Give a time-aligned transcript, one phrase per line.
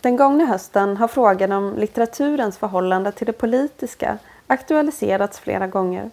[0.00, 6.10] Den gångna hösten har frågan om litteraturens förhållande till det politiska aktualiserats flera gånger.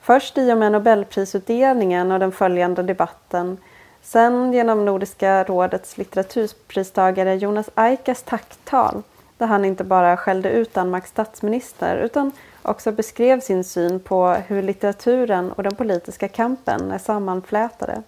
[0.00, 3.56] Först i och med Nobelprisutdelningen och den följande debatten.
[4.02, 9.02] Sen genom Nordiska rådets litteraturpristagare Jonas Aikas tacktal
[9.38, 14.62] där han inte bara skällde ut Danmarks statsminister utan också beskrev sin syn på hur
[14.62, 18.02] litteraturen och den politiska kampen är sammanflätade.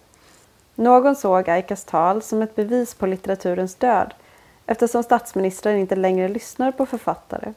[0.75, 4.13] Någon såg Aikas tal som ett bevis på litteraturens död
[4.65, 7.53] eftersom statsministrar inte längre lyssnar på författare.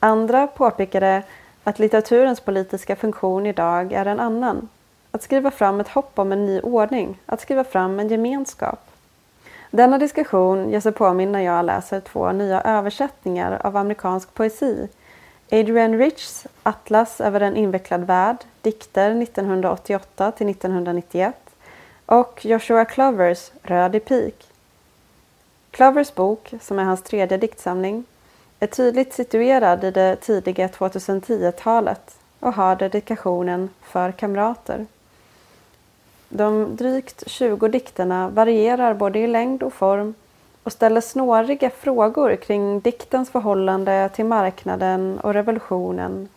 [0.00, 1.22] Andra påpekade
[1.64, 4.68] att litteraturens politiska funktion idag är en annan.
[5.10, 8.80] Att skriva fram ett hopp om en ny ordning, att skriva fram en gemenskap.
[9.70, 14.88] Denna diskussion gör sig påminn när jag läser två nya översättningar av amerikansk poesi.
[15.50, 21.34] Adrian Richs Atlas över en invecklad värld, dikter 1988 till 1991
[22.06, 24.48] och Joshua Clovers Röd i pik.
[25.70, 28.04] Clovers bok, som är hans tredje diktsamling,
[28.60, 34.86] är tydligt situerad i det tidiga 2010-talet och har dedikationen För kamrater.
[36.28, 40.14] De drygt 20 dikterna varierar både i längd och form
[40.62, 46.28] och ställer snåriga frågor kring diktens förhållande till marknaden och revolutionen.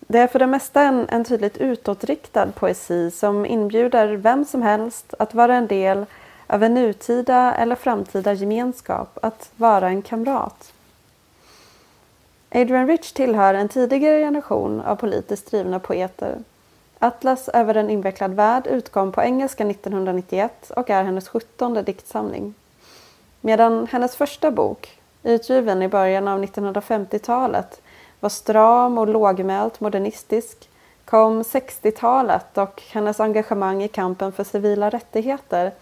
[0.00, 5.14] Det är för det mesta en, en tydligt utåtriktad poesi som inbjuder vem som helst
[5.18, 6.06] att vara en del
[6.48, 10.72] över nutida eller framtida gemenskap, att vara en kamrat.
[12.50, 16.38] Adrian Rich tillhör en tidigare generation av politiskt drivna poeter.
[16.98, 22.54] Atlas över en invecklad värld utkom på engelska 1991 och är hennes sjuttonde diktsamling.
[23.40, 27.80] Medan hennes första bok, utgiven i början av 1950-talet,
[28.20, 30.68] var stram och lågmält modernistisk
[31.04, 35.72] kom 60-talet och hennes engagemang i kampen för civila rättigheter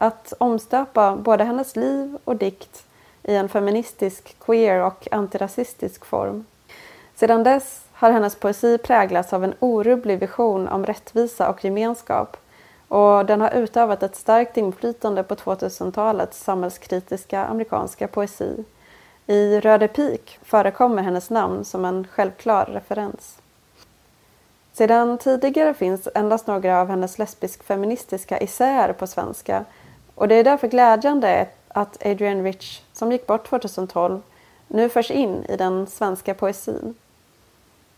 [0.00, 2.84] att omstöpa både hennes liv och dikt
[3.22, 6.44] i en feministisk, queer och antirasistisk form.
[7.14, 12.36] Sedan dess har hennes poesi präglats av en orubblig vision om rättvisa och gemenskap
[12.88, 18.64] och den har utövat ett starkt inflytande på 2000-talets samhällskritiska amerikanska poesi.
[19.26, 23.38] I Röde pik förekommer hennes namn som en självklar referens.
[24.72, 29.64] Sedan tidigare finns endast några av hennes lesbisk-feministiska essäer på svenska
[30.18, 34.20] och det är därför glädjande att Adrian Rich, som gick bort 2012,
[34.68, 36.94] nu förs in i den svenska poesin.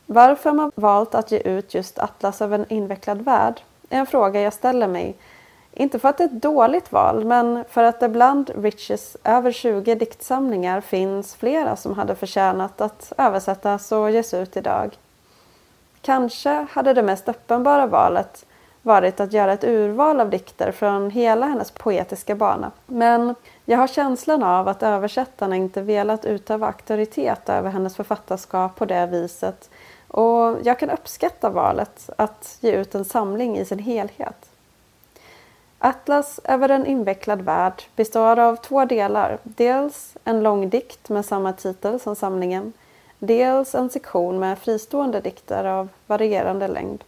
[0.06, 3.60] Varför man valt att ge ut just Atlas av en invecklad värld
[3.90, 5.14] är en fråga jag ställer mig.
[5.72, 9.52] Inte för att det är ett dåligt val, men för att det bland Riches över
[9.52, 14.98] 20 diktsamlingar finns flera som hade förtjänat att översättas och ges ut idag.
[16.02, 18.44] Kanske hade det mest uppenbara valet
[18.82, 22.70] varit att göra ett urval av dikter från hela hennes poetiska bana.
[22.86, 28.84] Men jag har känslan av att översättarna inte velat utöva auktoritet över hennes författarskap på
[28.84, 29.70] det viset
[30.08, 34.50] och jag kan uppskatta valet att ge ut en samling i sin helhet.
[35.78, 39.38] Atlas över en invecklad värld består av två delar.
[39.42, 42.72] Dels en lång dikt med samma titel som samlingen.
[43.18, 47.04] Dels en sektion med fristående dikter av varierande längd.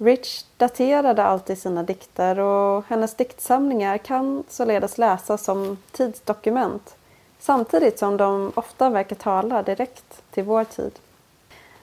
[0.00, 6.96] Rich daterade alltid sina dikter och hennes diktsamlingar kan således läsas som tidsdokument
[7.38, 10.92] samtidigt som de ofta verkar tala direkt till vår tid.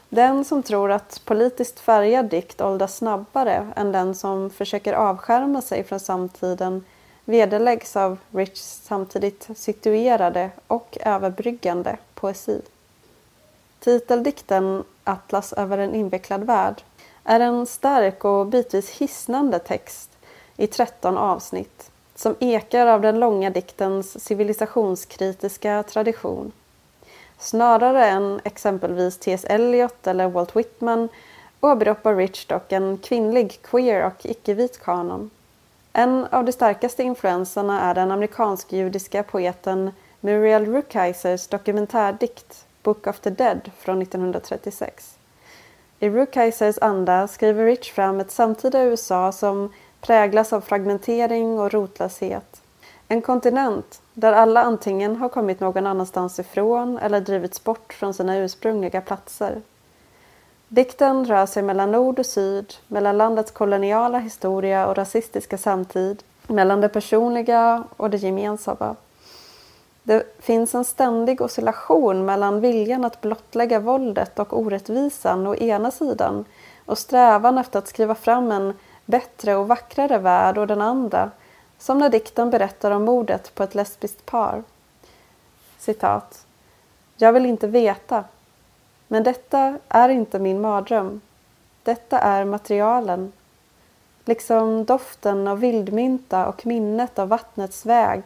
[0.09, 5.83] Den som tror att politiskt färgad dikt åldras snabbare än den som försöker avskärma sig
[5.83, 6.83] från samtiden
[7.25, 12.61] vederläggs av Richs samtidigt situerade och överbryggande poesi.
[13.79, 16.81] Titeldikten Atlas över en invecklad värld
[17.25, 20.09] är en stark och bitvis hisnande text
[20.57, 26.51] i 13 avsnitt som ekar av den långa diktens civilisationskritiska tradition.
[27.39, 29.45] Snarare än exempelvis T.S.
[29.49, 31.09] Eliot eller Walt Whitman
[31.61, 35.29] åberopar Rich dock en kvinnlig queer och icke-vit kanon.
[35.93, 43.29] En av de starkaste influenserna är den amerikansk-judiska poeten Muriel Rukeyser's dokumentärdikt Book of the
[43.29, 45.16] Dead från 1936.
[45.99, 52.61] I Rukeyser's anda skriver Rich fram ett samtida USA som präglas av fragmentering och rotlöshet.
[53.07, 58.37] En kontinent där alla antingen har kommit någon annanstans ifrån eller drivits bort från sina
[58.37, 59.61] ursprungliga platser.
[60.67, 66.81] Dikten rör sig mellan nord och syd, mellan landets koloniala historia och rasistiska samtid, mellan
[66.81, 68.95] det personliga och det gemensamma.
[70.07, 76.46] Det finns en ständig oscillation mellan viljan att blottlägga våldet och orättvisan å ena sidan
[76.85, 78.73] och strävan efter att skriva fram en
[79.05, 81.31] bättre och vackrare värld å den andra
[81.79, 84.63] som när dikten berättar om mordet på ett lesbiskt par.
[85.78, 86.46] citat.
[87.17, 88.23] Jag vill inte veta.
[89.07, 91.22] Men detta är inte min mardröm.
[91.84, 93.31] Detta är materialen.
[94.25, 98.23] Liksom doften av vildmynta och minnet av vattnets väg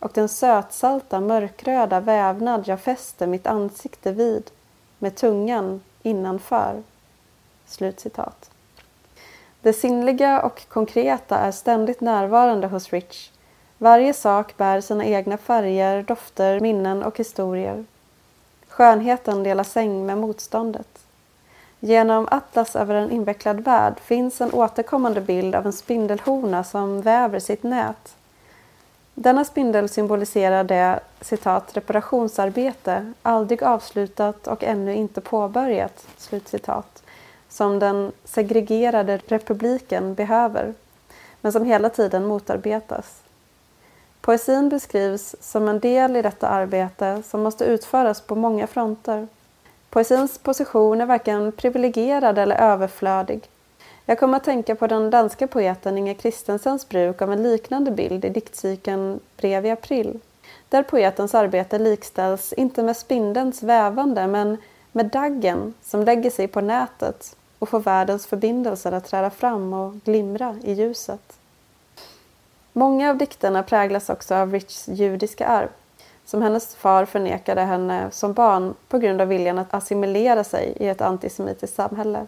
[0.00, 4.50] och den sötsalta mörkröda vävnad jag fäster mitt ansikte vid
[4.98, 6.82] med tungan innanför.
[7.66, 8.50] Slutcitat.
[9.60, 13.30] Det sinnliga och konkreta är ständigt närvarande hos Rich.
[13.78, 17.84] Varje sak bär sina egna färger, dofter, minnen och historier.
[18.68, 20.98] Skönheten delar säng med motståndet.
[21.80, 27.38] Genom Atlas över en invecklad värld finns en återkommande bild av en spindelhona som väver
[27.38, 28.16] sitt nät.
[29.18, 37.02] Denna spindel symboliserar det citat, reparationsarbete, aldrig avslutat och ännu inte påbörjat, slutcitat,
[37.48, 40.74] som den segregerade republiken behöver,
[41.40, 43.22] men som hela tiden motarbetas.
[44.20, 49.28] Poesin beskrivs som en del i detta arbete som måste utföras på många fronter.
[49.90, 53.48] Poesins position är varken privilegierad eller överflödig.
[54.08, 58.24] Jag kommer att tänka på den danska poeten Inger Christensens bruk av en liknande bild
[58.24, 60.20] i diktcykeln Brev i april,
[60.68, 64.56] där poetens arbete likställs inte med spindelns vävande men
[64.92, 69.94] med daggen som lägger sig på nätet och får världens förbindelser att träda fram och
[69.94, 71.38] glimra i ljuset.
[72.72, 75.68] Många av dikterna präglas också av Richs judiska arv,
[76.24, 80.88] som hennes far förnekade henne som barn på grund av viljan att assimilera sig i
[80.88, 82.26] ett antisemitiskt samhälle.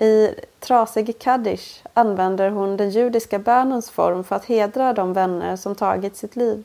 [0.00, 5.74] I Trasig Kaddish använder hon den judiska bönens form för att hedra de vänner som
[5.74, 6.62] tagit sitt liv.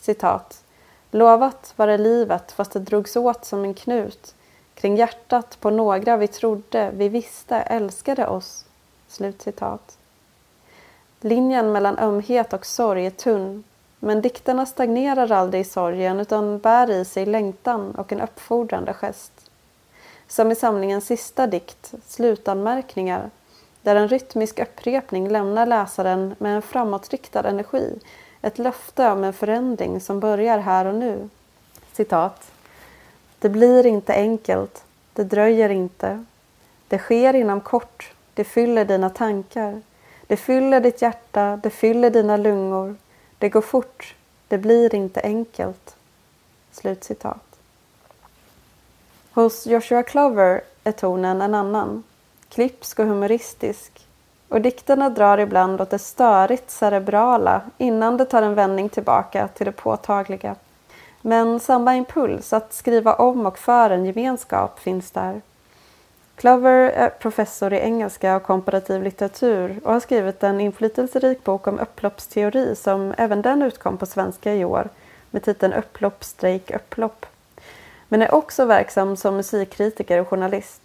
[0.00, 0.62] Citat.
[1.10, 4.34] Lovat var det livet fast det drogs åt som en knut
[4.74, 8.64] kring hjärtat på några vi trodde, vi visste älskade oss.
[9.08, 9.98] Slutcitat.
[11.20, 13.64] Linjen mellan ömhet och sorg är tunn,
[13.98, 19.35] men dikterna stagnerar aldrig i sorgen utan bär i sig längtan och en uppfordrande gest.
[20.28, 23.30] Som i samlingens sista dikt, Slutanmärkningar,
[23.82, 27.98] där en rytmisk upprepning lämnar läsaren med en framåtriktad energi,
[28.42, 31.28] ett löfte om en förändring som börjar här och nu.
[31.92, 32.50] Citat.
[33.38, 36.24] Det blir inte enkelt, det dröjer inte.
[36.88, 39.82] Det sker inom kort, det fyller dina tankar.
[40.26, 42.96] Det fyller ditt hjärta, det fyller dina lungor.
[43.38, 44.14] Det går fort,
[44.48, 45.96] det blir inte enkelt.
[46.72, 47.45] Slutcitat.
[49.36, 52.02] Hos Joshua Clover är tonen en annan,
[52.48, 54.06] klipsk och humoristisk.
[54.48, 59.66] Och dikterna drar ibland åt det störigt cerebrala innan det tar en vändning tillbaka till
[59.66, 60.54] det påtagliga.
[61.20, 65.40] Men samma impuls att skriva om och för en gemenskap finns där.
[66.36, 71.78] Clover är professor i engelska och komparativ litteratur och har skrivit en inflytelserik bok om
[71.78, 74.88] upploppsteori som även den utkom på svenska i år
[75.30, 77.26] med titeln Upplopp, strejk, upplopp.
[78.08, 80.82] Men är också verksam som musikkritiker och journalist.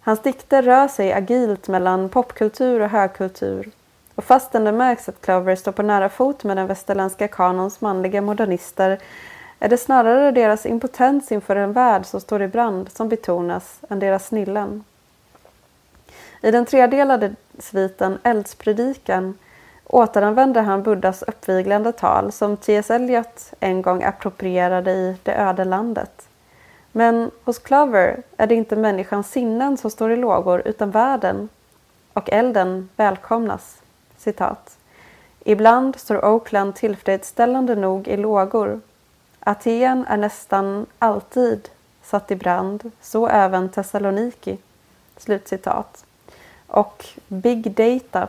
[0.00, 3.70] Hans dikter rör sig agilt mellan popkultur och högkultur
[4.14, 8.22] och fastän det märks att Clover står på nära fot med den västerländska kanons manliga
[8.22, 8.98] modernister
[9.58, 13.98] är det snarare deras impotens inför en värld som står i brand som betonas än
[13.98, 14.84] deras snillen.
[16.42, 19.38] I den tredelade sviten Eldspredikan
[19.88, 22.90] återanvänder han Buddhas uppviglande tal som T.S.
[22.90, 26.28] Eliot en gång approprierade i Det öde landet.
[26.92, 31.48] Men hos Clover är det inte människans sinnen som står i lågor utan världen
[32.12, 33.82] och elden välkomnas.
[34.16, 34.78] Citat.
[35.44, 38.80] Ibland står Oakland tillfredsställande nog i lågor
[39.40, 41.68] Aten är nästan alltid
[42.02, 44.58] satt i brand, så även Thessaloniki.
[45.16, 46.04] Slutcitat.
[46.66, 48.28] Och Big Data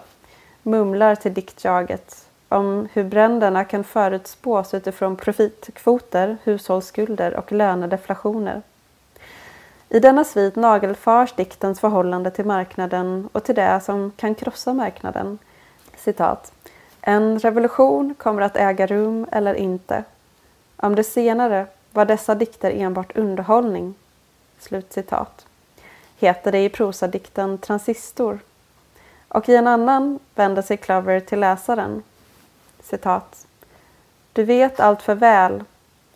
[0.63, 8.61] mumlar till diktjaget om hur bränderna kan förutspås utifrån profitkvoter, hushållsskulder och lönedeflationer.
[9.89, 15.37] I denna svit nagelfars diktens förhållande till marknaden och till det som kan krossa marknaden.
[15.97, 16.51] Citat.
[17.01, 20.03] En revolution kommer att äga rum eller inte.
[20.75, 23.93] Om det senare var dessa dikter enbart underhållning.
[24.59, 25.45] Slutcitat.
[26.17, 28.39] Heter det i prosadikten Transistor.
[29.29, 32.03] Och i en annan vänder sig Clover till läsaren.
[32.83, 33.47] Citat.
[34.33, 35.63] Du vet allt för väl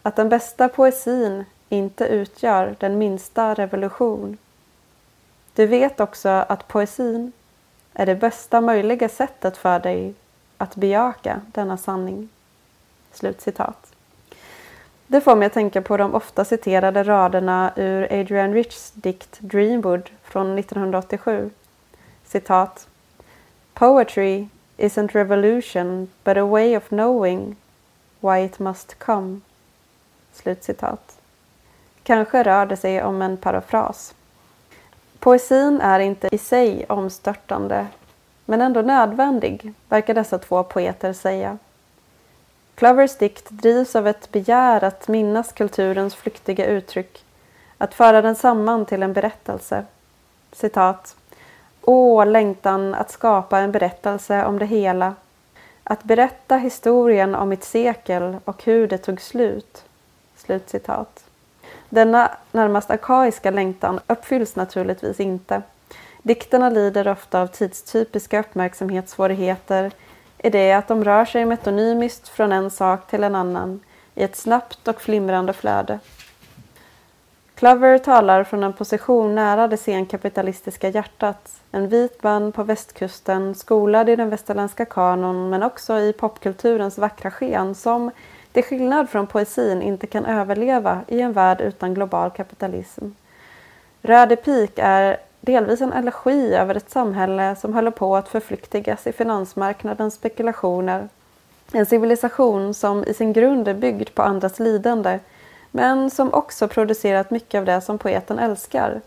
[0.02, 4.38] att den bästa poesin inte utgör den minsta revolution.
[5.56, 7.32] Du vet också att poesin
[7.94, 10.14] är det bästa möjliga sättet för dig
[10.58, 12.30] att bejaka denna sanning.
[13.12, 13.94] Slutcitat.
[15.08, 20.10] Det får mig att tänka på de ofta citerade raderna ur Adrian Richs dikt Dreamwood
[20.24, 21.50] från 1987.
[22.26, 22.88] Citat.
[23.74, 27.56] Poetry isn't revolution but a way of knowing
[28.20, 29.42] why it must come.
[30.34, 31.18] Slutcitat.
[32.04, 34.14] Kanske rör det sig om en parafras.
[35.20, 37.88] Poesin är inte i sig omstörtande,
[38.46, 41.58] men ändå nödvändig, verkar dessa två poeter säga.
[42.76, 47.26] Clovers dikt drivs av ett begär att minnas kulturens flyktiga uttryck,
[47.78, 49.86] att föra den samman till en berättelse.
[50.52, 51.16] Citat.
[51.86, 55.16] Åh, längtan att skapa en berättelse om det hela.
[55.84, 59.84] Att berätta historien om mitt sekel och hur det tog slut.
[60.36, 61.24] Slutcitat.
[61.90, 65.62] Denna närmast arkaiska längtan uppfylls naturligtvis inte.
[66.22, 69.92] Dikterna lider ofta av tidstypiska uppmärksamhetssvårigheter
[70.38, 73.80] i det att de rör sig metonymiskt från en sak till en annan
[74.16, 76.00] i ett snabbt och flimrande flöde.
[77.64, 81.62] Clover talar från en position nära det senkapitalistiska hjärtat.
[81.72, 87.32] En vit man på västkusten, skolad i den västerländska kanon men också i popkulturens vackra
[87.32, 88.12] sken som,
[88.52, 93.06] till skillnad från poesin, inte kan överleva i en värld utan global kapitalism.
[94.02, 99.12] Röde pik är delvis en allergi över ett samhälle som håller på att förflyktigas i
[99.12, 101.10] finansmarknadens spekulationer.
[101.72, 105.20] En civilisation som i sin grund är byggd på andras lidande
[105.76, 109.02] men som också producerat mycket av det som poeten älskar.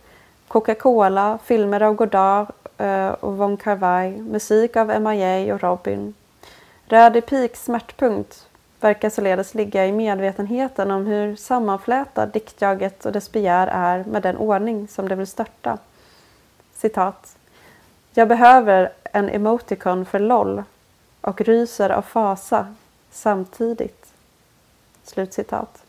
[0.48, 2.46] Coca-Cola, filmer av Godard
[2.78, 5.54] eh, och Von Carvaj, musik av M.I.A.
[5.54, 6.14] och Robin.
[6.86, 8.46] Röde Piks smärtpunkt
[8.80, 14.36] verkar således ligga i medvetenheten om hur sammanflätad diktjaget och dess begär är med den
[14.36, 15.78] ordning som det vill störta.
[16.74, 17.36] Citat.
[18.12, 20.62] Jag behöver en emoticon för LOL
[21.20, 22.74] och ryser av fasa
[23.10, 24.06] samtidigt.
[25.04, 25.85] Slutcitat.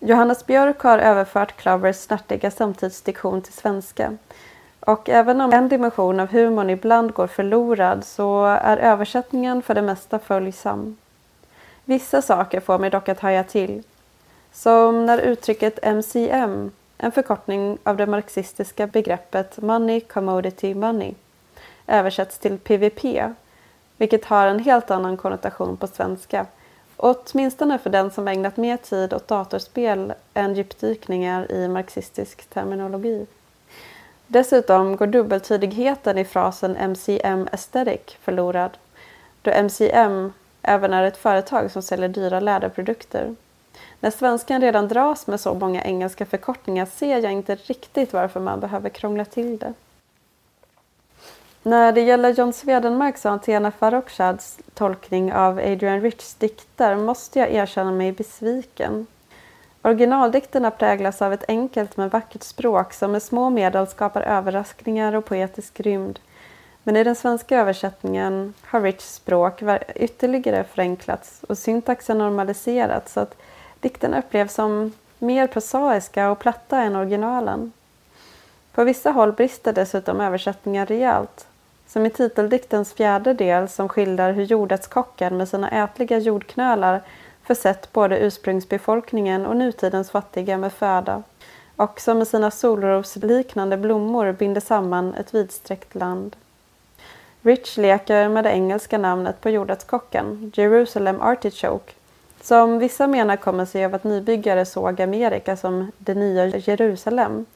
[0.00, 4.16] Johannes Björk har överfört Clovers snärtiga samtidsdiktion till svenska.
[4.80, 9.82] Och även om en dimension av humorn ibland går förlorad så är översättningen för det
[9.82, 10.96] mesta följsam.
[11.84, 13.82] Vissa saker får mig dock att haja till.
[14.52, 21.14] Som när uttrycket MCM, en förkortning av det marxistiska begreppet Money Commodity Money,
[21.86, 23.04] översätts till PVP,
[23.96, 26.46] vilket har en helt annan konnotation på svenska
[27.00, 33.26] Åtminstone för den som ägnat mer tid åt datorspel än djupdykningar i marxistisk terminologi.
[34.26, 38.78] Dessutom går dubbeltydigheten i frasen MCM Aesthetic förlorad
[39.42, 43.34] då MCM även är ett företag som säljer dyra läderprodukter.
[44.00, 48.60] När svenskan redan dras med så många engelska förkortningar ser jag inte riktigt varför man
[48.60, 49.74] behöver krångla till det.
[51.68, 57.50] När det gäller John Swedenmarks och Antena Farrokhzads tolkning av Adrian Richs dikter måste jag
[57.50, 59.06] erkänna mig besviken.
[59.82, 65.24] Originaldikterna präglas av ett enkelt men vackert språk som med små medel skapar överraskningar och
[65.24, 66.18] poetisk rymd.
[66.82, 69.62] Men i den svenska översättningen har Richs språk
[69.94, 73.36] ytterligare förenklats och syntaxen normaliserats så att
[73.80, 77.72] dikterna upplevs som mer prosaiska och platta än originalen.
[78.72, 81.47] På vissa håll brister dessutom översättningen rejält
[81.88, 87.02] som i titeldiktens fjärde del som skildrar hur jordärtskocken med sina ätliga jordknölar
[87.42, 91.22] försett både ursprungsbefolkningen och nutidens fattiga med föda
[91.76, 96.36] och som med sina solrosliknande blommor binder samman ett vidsträckt land.
[97.42, 101.92] Rich leker med det engelska namnet på jordärtskocken, Jerusalem Artichoke,
[102.42, 107.46] som vissa menar kommer sig av att nybyggare såg Amerika som det nya Jerusalem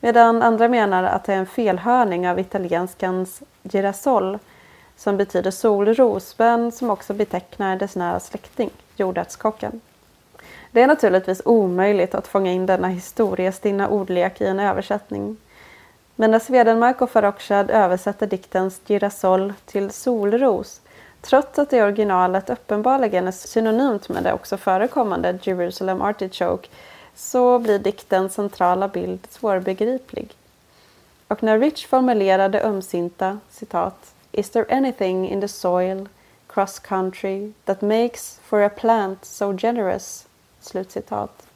[0.00, 4.38] Medan andra menar att det är en felhörning av italienskans girasol
[4.96, 9.80] som betyder solros men som också betecknar dess nära släkting, jordärtskocken.
[10.70, 15.36] Det är naturligtvis omöjligt att fånga in denna historiestinna ordlek i en översättning.
[16.14, 20.80] Men när Swedenmark och Farrokhzad översätter diktens girasol till solros
[21.20, 26.68] trots att det i originalet uppenbarligen är synonymt med det också förekommande Jerusalem Artichoke
[27.16, 30.36] så blir diktens centrala bild svårbegriplig.
[31.28, 36.08] Och när Rich formulerade ömsinta citat Is there anything in the soil,
[36.46, 40.26] cross country, that makes for a plant so generous?
[40.60, 41.46] Slutcitat.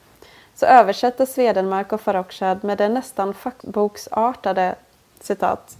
[0.55, 4.75] Så översätter Swedenmark och Farrokhzad med den nästan fackboksartade
[5.21, 5.77] citat.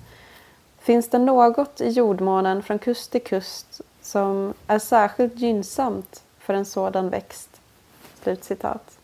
[0.79, 6.65] Finns det något i jordmånen från kust till kust som är särskilt gynnsamt för en
[6.65, 7.61] sådan växt?
[8.23, 9.00] Slutcitat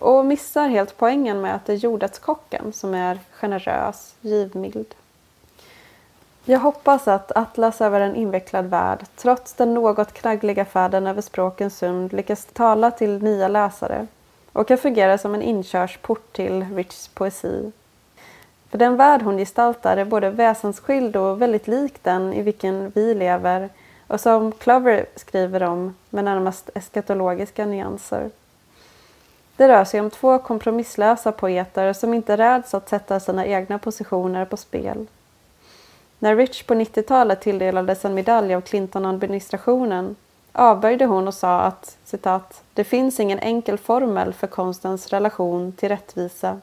[0.00, 4.94] och missar helt poängen med att det är jordärtskocken som är generös, givmild.
[6.44, 11.78] Jag hoppas att Atlas över en invecklad värld, trots den något knaggliga färden över språkens
[11.78, 14.06] sund, lyckas tala till nya läsare
[14.52, 17.72] och kan fungera som en inkörsport till Richs poesi.
[18.70, 23.14] För den värld hon gestaltar är både väsensskild och väldigt lik den i vilken vi
[23.14, 23.68] lever
[24.06, 28.30] och som Clover skriver om med närmast eskatologiska nyanser.
[29.58, 34.44] Det rör sig om två kompromisslösa poeter som inte räds att sätta sina egna positioner
[34.44, 35.06] på spel.
[36.18, 40.16] När Rich på 90-talet tilldelades en medalj av Clinton-administrationen
[40.52, 45.88] avböjde hon och sa att citat, ”det finns ingen enkel formel för konstens relation till
[45.88, 46.60] rättvisa.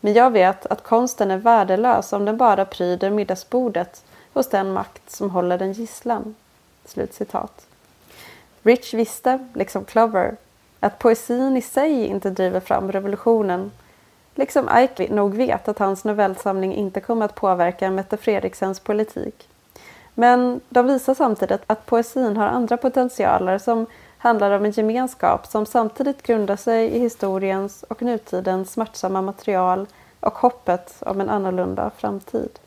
[0.00, 5.10] Men jag vet att konsten är värdelös om den bara pryder middagsbordet hos den makt
[5.10, 6.34] som håller den gisslan.”
[6.84, 7.66] Slutcitat.
[8.62, 10.36] Rich visste, liksom Clover,
[10.80, 13.70] att poesin i sig inte driver fram revolutionen.
[14.34, 19.48] Liksom Ike nog vet att hans novellsamling inte kommer att påverka Mette Fredriksens politik.
[20.14, 23.86] Men de visar samtidigt att poesin har andra potentialer som
[24.18, 29.86] handlar om en gemenskap som samtidigt grundar sig i historiens och nutidens smärtsamma material
[30.20, 32.58] och hoppet om en annorlunda framtid.